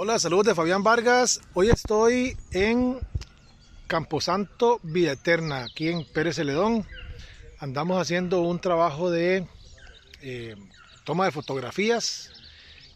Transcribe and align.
Hola, 0.00 0.16
saludos 0.20 0.46
de 0.46 0.54
Fabián 0.54 0.84
Vargas. 0.84 1.40
Hoy 1.54 1.70
estoy 1.70 2.36
en 2.52 3.00
Camposanto 3.88 4.78
Vida 4.84 5.10
Eterna, 5.10 5.64
aquí 5.64 5.88
en 5.88 6.04
Pérez 6.04 6.36
Celedón. 6.36 6.86
Andamos 7.58 8.00
haciendo 8.00 8.42
un 8.42 8.60
trabajo 8.60 9.10
de 9.10 9.44
eh, 10.22 10.54
toma 11.02 11.24
de 11.24 11.32
fotografías 11.32 12.30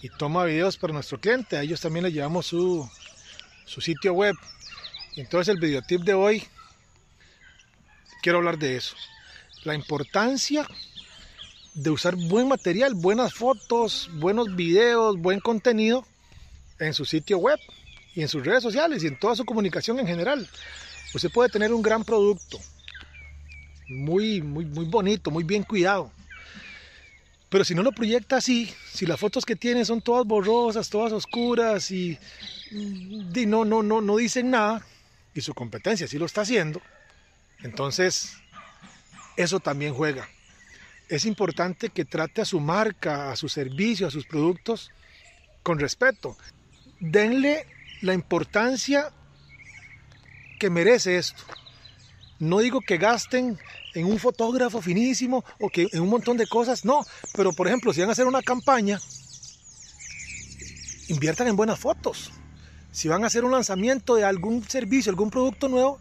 y 0.00 0.08
toma 0.08 0.46
de 0.46 0.52
videos 0.52 0.78
para 0.78 0.94
nuestro 0.94 1.20
cliente. 1.20 1.58
A 1.58 1.62
ellos 1.62 1.82
también 1.82 2.04
les 2.04 2.14
llevamos 2.14 2.46
su, 2.46 2.88
su 3.66 3.82
sitio 3.82 4.14
web. 4.14 4.34
Entonces 5.16 5.54
el 5.54 5.60
videotip 5.60 6.00
de 6.00 6.14
hoy, 6.14 6.44
quiero 8.22 8.38
hablar 8.38 8.56
de 8.56 8.74
eso. 8.74 8.96
La 9.64 9.74
importancia 9.74 10.66
de 11.74 11.90
usar 11.90 12.16
buen 12.16 12.48
material, 12.48 12.94
buenas 12.94 13.34
fotos, 13.34 14.08
buenos 14.14 14.56
videos, 14.56 15.18
buen 15.18 15.40
contenido 15.40 16.06
en 16.78 16.94
su 16.94 17.04
sitio 17.04 17.38
web 17.38 17.58
y 18.14 18.22
en 18.22 18.28
sus 18.28 18.44
redes 18.44 18.62
sociales 18.62 19.02
y 19.02 19.06
en 19.06 19.18
toda 19.18 19.36
su 19.36 19.44
comunicación 19.44 19.98
en 19.98 20.06
general. 20.06 20.48
Usted 21.14 21.30
puede 21.30 21.48
tener 21.48 21.72
un 21.72 21.82
gran 21.82 22.04
producto, 22.04 22.58
muy, 23.88 24.42
muy, 24.42 24.64
muy 24.64 24.86
bonito, 24.86 25.30
muy 25.30 25.44
bien 25.44 25.62
cuidado. 25.62 26.10
Pero 27.48 27.64
si 27.64 27.74
no 27.74 27.82
lo 27.82 27.92
proyecta 27.92 28.36
así, 28.36 28.74
si 28.92 29.06
las 29.06 29.20
fotos 29.20 29.44
que 29.44 29.54
tiene 29.54 29.84
son 29.84 30.00
todas 30.00 30.26
borrosas, 30.26 30.90
todas 30.90 31.12
oscuras 31.12 31.90
y, 31.90 32.18
no, 33.46 33.64
no, 33.64 33.82
no, 33.82 34.00
no 34.00 34.16
dicen 34.16 34.50
nada, 34.50 34.84
y 35.32 35.40
su 35.40 35.54
competencia 35.54 36.08
sí 36.08 36.18
lo 36.18 36.26
está 36.26 36.40
haciendo, 36.40 36.82
entonces 37.62 38.36
eso 39.36 39.60
también 39.60 39.94
juega. 39.94 40.28
Es 41.08 41.24
importante 41.24 41.90
que 41.90 42.04
trate 42.04 42.40
a 42.40 42.44
su 42.44 42.58
marca, 42.58 43.30
a 43.30 43.36
su 43.36 43.48
servicio, 43.48 44.08
a 44.08 44.10
sus 44.10 44.26
productos 44.26 44.90
con 45.62 45.78
respeto 45.78 46.36
denle 47.00 47.66
la 48.02 48.14
importancia 48.14 49.12
que 50.58 50.70
merece 50.70 51.18
esto. 51.18 51.42
No 52.38 52.58
digo 52.60 52.80
que 52.80 52.98
gasten 52.98 53.58
en 53.94 54.04
un 54.04 54.18
fotógrafo 54.18 54.82
finísimo 54.82 55.44
o 55.58 55.70
que 55.70 55.88
en 55.92 56.02
un 56.02 56.08
montón 56.08 56.36
de 56.36 56.46
cosas, 56.46 56.84
no, 56.84 57.04
pero 57.34 57.52
por 57.52 57.66
ejemplo, 57.66 57.92
si 57.92 58.00
van 58.00 58.10
a 58.10 58.12
hacer 58.12 58.26
una 58.26 58.42
campaña, 58.42 59.00
inviertan 61.08 61.48
en 61.48 61.56
buenas 61.56 61.78
fotos. 61.78 62.30
Si 62.92 63.08
van 63.08 63.24
a 63.24 63.26
hacer 63.28 63.44
un 63.44 63.52
lanzamiento 63.52 64.14
de 64.14 64.24
algún 64.24 64.66
servicio, 64.68 65.10
algún 65.10 65.30
producto 65.30 65.68
nuevo, 65.68 65.98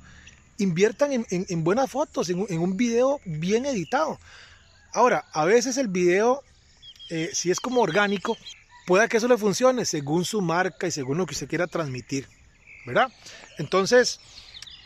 inviertan 0.57 1.25
en, 1.29 1.63
buenas 1.63 1.91
fotos, 1.91 2.29
en, 2.29 2.59
un 2.59 2.77
video 2.77 3.19
bien 3.25 3.65
editado. 3.65 4.19
Ahora, 4.93 5.25
a 5.33 5.43
veces 5.43 5.77
el 5.77 5.89
video, 5.89 6.41
eh, 7.09 7.29
si 7.33 7.51
es 7.51 7.59
como 7.59 7.81
orgánico, 7.81 8.37
pueda 8.85 9.07
que 9.07 9.17
eso 9.17 9.27
le 9.27 9.37
funcione 9.37 9.85
según 9.85 10.25
su 10.25 10.41
marca 10.41 10.87
y 10.87 10.91
según 10.91 11.17
lo 11.17 11.25
que 11.25 11.35
se 11.35 11.47
quiera 11.47 11.67
transmitir, 11.67 12.27
¿verdad? 12.85 13.11
Entonces, 13.57 14.19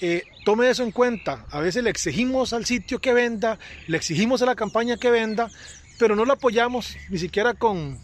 eh, 0.01 0.23
tome 0.45 0.69
eso 0.69 0.83
en 0.83 0.91
cuenta. 0.91 1.45
A 1.51 1.59
veces 1.59 1.83
le 1.83 1.89
exigimos 1.89 2.53
al 2.53 2.65
sitio 2.65 2.99
que 2.99 3.13
venda, 3.13 3.59
le 3.87 3.97
exigimos 3.97 4.41
a 4.41 4.45
la 4.45 4.55
campaña 4.55 4.97
que 4.97 5.11
venda, 5.11 5.49
pero 5.97 6.15
no 6.15 6.25
lo 6.25 6.33
apoyamos 6.33 6.95
ni 7.09 7.19
siquiera 7.19 7.53
con, 7.53 7.99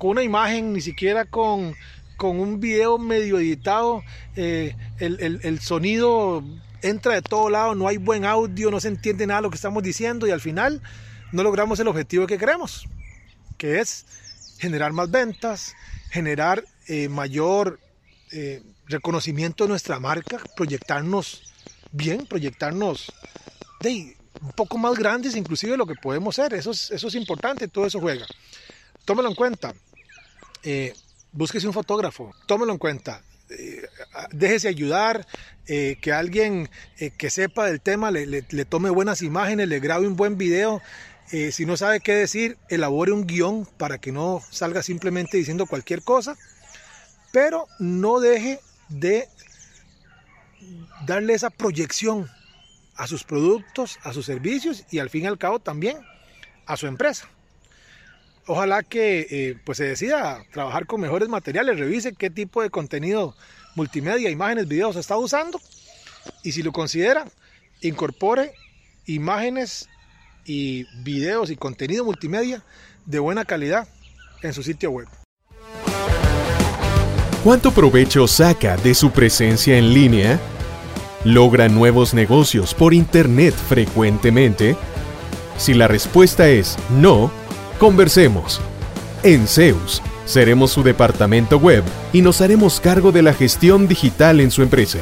una 0.00 0.22
imagen, 0.22 0.72
ni 0.72 0.80
siquiera 0.80 1.26
con, 1.26 1.74
un 2.18 2.60
video 2.60 2.98
medio 2.98 3.38
editado. 3.38 4.02
Eh, 4.36 4.74
el, 4.98 5.40
el 5.42 5.60
sonido 5.60 6.42
entra 6.80 7.14
de 7.14 7.22
todo 7.22 7.50
lado, 7.50 7.74
no 7.74 7.88
hay 7.88 7.98
buen 7.98 8.24
audio, 8.24 8.70
no 8.70 8.80
se 8.80 8.88
entiende 8.88 9.26
nada 9.26 9.40
de 9.40 9.42
lo 9.44 9.50
que 9.50 9.56
estamos 9.56 9.82
diciendo 9.82 10.26
y 10.26 10.30
al 10.30 10.40
final 10.40 10.80
no 11.32 11.42
logramos 11.42 11.78
el 11.80 11.88
objetivo 11.88 12.26
que 12.26 12.38
queremos, 12.38 12.88
que 13.58 13.80
es 13.80 14.06
generar 14.58 14.92
más 14.92 15.10
ventas, 15.10 15.74
generar 16.10 16.64
eh, 16.88 17.08
mayor 17.08 17.80
eh, 18.32 18.62
reconocimiento 18.86 19.64
de 19.64 19.68
nuestra 19.70 19.98
marca, 19.98 20.40
proyectarnos 20.56 21.52
bien, 21.92 22.26
proyectarnos 22.26 23.12
de, 23.80 24.16
un 24.40 24.52
poco 24.52 24.78
más 24.78 24.96
grandes 24.98 25.36
inclusive 25.36 25.72
de 25.72 25.78
lo 25.78 25.86
que 25.86 25.94
podemos 25.94 26.36
ser. 26.36 26.54
Eso 26.54 26.70
es, 26.70 26.90
eso 26.90 27.08
es 27.08 27.14
importante, 27.14 27.68
todo 27.68 27.86
eso 27.86 28.00
juega. 28.00 28.26
Tómelo 29.04 29.28
en 29.28 29.34
cuenta. 29.34 29.74
Eh, 30.62 30.94
búsquese 31.32 31.66
un 31.66 31.72
fotógrafo, 31.72 32.32
tómelo 32.46 32.72
en 32.72 32.78
cuenta. 32.78 33.22
déjese 34.32 34.68
ayudar, 34.68 35.26
que 35.66 36.12
alguien 36.12 36.68
que 37.16 37.30
sepa 37.30 37.66
del 37.66 37.80
tema 37.80 38.10
le, 38.10 38.26
le, 38.26 38.64
tome 38.64 38.90
buenas 38.90 39.22
imágenes, 39.22 39.68
le 39.68 39.78
grabe 39.80 40.06
un 40.06 40.16
buen 40.16 40.36
video, 40.36 40.80
eh, 41.32 41.50
si 41.52 41.66
no 41.66 41.76
sabe 41.76 42.00
qué 42.00 42.14
decir, 42.14 42.56
elabore 42.68 43.12
un 43.12 43.26
guion 43.26 43.66
para 43.76 43.98
que 43.98 44.12
no 44.12 44.40
salga 44.50 44.82
simplemente 44.82 45.36
diciendo 45.36 45.66
cualquier 45.66 46.02
cosa, 46.02 46.36
pero 47.32 47.66
no 47.78 48.20
deje 48.20 48.60
de 48.88 49.28
darle 51.04 51.34
esa 51.34 51.50
proyección 51.50 52.28
a 52.94 53.06
sus 53.06 53.24
productos, 53.24 53.98
a 54.02 54.12
sus 54.12 54.26
servicios 54.26 54.84
y 54.90 55.00
al 55.00 55.10
fin 55.10 55.24
y 55.24 55.26
al 55.26 55.38
cabo 55.38 55.58
también 55.58 55.98
a 56.66 56.76
su 56.76 56.86
empresa. 56.86 57.28
Ojalá 58.46 58.84
que 58.84 59.26
eh, 59.28 59.58
pues 59.64 59.78
se 59.78 59.84
decida 59.84 60.44
trabajar 60.52 60.86
con 60.86 61.00
mejores 61.00 61.28
materiales, 61.28 61.78
revise 61.78 62.14
qué 62.14 62.30
tipo 62.30 62.62
de 62.62 62.70
contenido 62.70 63.34
multimedia, 63.74 64.30
imágenes, 64.30 64.68
videos 64.68 64.96
está 64.96 65.16
usando 65.16 65.60
y 66.42 66.52
si 66.52 66.62
lo 66.62 66.72
considera, 66.72 67.26
incorpore 67.80 68.54
imágenes 69.04 69.88
y 70.46 70.86
videos 71.02 71.50
y 71.50 71.56
contenido 71.56 72.04
multimedia 72.04 72.62
de 73.04 73.18
buena 73.18 73.44
calidad 73.44 73.88
en 74.42 74.52
su 74.52 74.62
sitio 74.62 74.90
web. 74.90 75.08
¿Cuánto 77.42 77.70
provecho 77.70 78.26
saca 78.26 78.76
de 78.76 78.94
su 78.94 79.10
presencia 79.12 79.78
en 79.78 79.94
línea? 79.94 80.40
¿Logra 81.24 81.68
nuevos 81.68 82.12
negocios 82.12 82.74
por 82.74 82.92
Internet 82.92 83.54
frecuentemente? 83.54 84.76
Si 85.56 85.74
la 85.74 85.88
respuesta 85.88 86.48
es 86.48 86.76
no, 86.90 87.30
conversemos. 87.78 88.60
En 89.22 89.46
Zeus 89.46 90.02
seremos 90.24 90.72
su 90.72 90.82
departamento 90.82 91.58
web 91.58 91.84
y 92.12 92.20
nos 92.20 92.40
haremos 92.40 92.80
cargo 92.80 93.12
de 93.12 93.22
la 93.22 93.32
gestión 93.32 93.86
digital 93.88 94.40
en 94.40 94.50
su 94.50 94.62
empresa, 94.62 94.98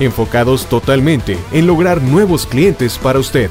enfocados 0.00 0.66
totalmente 0.66 1.38
en 1.52 1.66
lograr 1.66 2.02
nuevos 2.02 2.46
clientes 2.46 2.98
para 2.98 3.18
usted. 3.18 3.50